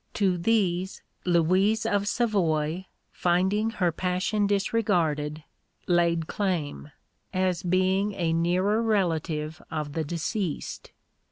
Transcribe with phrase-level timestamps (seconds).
[0.15, 5.43] To these Louise of Savoy, finding her passion disregarded,
[5.85, 6.89] laid claim,
[7.35, 10.91] as being a nearer relative of the deceased.